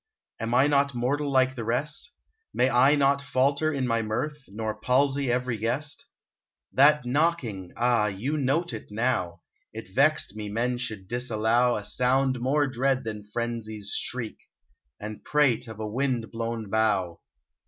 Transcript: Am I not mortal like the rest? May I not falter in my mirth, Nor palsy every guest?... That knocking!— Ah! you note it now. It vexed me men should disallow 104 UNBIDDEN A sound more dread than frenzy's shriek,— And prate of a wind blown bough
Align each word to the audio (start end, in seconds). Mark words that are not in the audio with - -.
Am 0.39 0.55
I 0.55 0.65
not 0.65 0.95
mortal 0.95 1.29
like 1.29 1.53
the 1.53 1.63
rest? 1.63 2.11
May 2.55 2.71
I 2.71 2.95
not 2.95 3.21
falter 3.21 3.71
in 3.71 3.85
my 3.85 4.01
mirth, 4.01 4.45
Nor 4.47 4.73
palsy 4.73 5.31
every 5.31 5.59
guest?... 5.59 6.07
That 6.73 7.05
knocking!— 7.05 7.71
Ah! 7.77 8.07
you 8.07 8.35
note 8.35 8.73
it 8.73 8.89
now. 8.89 9.41
It 9.73 9.93
vexed 9.93 10.35
me 10.35 10.49
men 10.49 10.79
should 10.79 11.07
disallow 11.07 11.73
104 11.73 11.75
UNBIDDEN 11.75 11.87
A 11.87 11.91
sound 11.91 12.43
more 12.43 12.65
dread 12.65 13.03
than 13.03 13.23
frenzy's 13.31 13.93
shriek,— 13.95 14.39
And 14.99 15.23
prate 15.23 15.67
of 15.67 15.79
a 15.79 15.85
wind 15.85 16.31
blown 16.31 16.71
bough 16.71 17.19